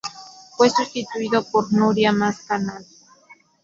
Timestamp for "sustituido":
0.71-1.43